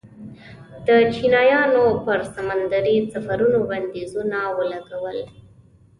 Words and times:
د 0.87 0.89
چینایانو 1.13 1.83
پر 2.05 2.19
سمندري 2.35 2.97
سفرونو 3.13 3.59
بندیزونه 3.69 4.37
ولګول. 4.57 5.17